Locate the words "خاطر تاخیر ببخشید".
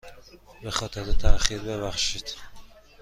0.71-2.35